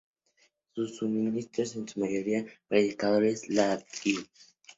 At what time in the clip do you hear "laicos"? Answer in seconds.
3.49-4.31